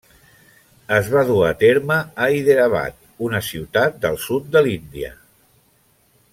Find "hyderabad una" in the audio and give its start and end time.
2.37-3.43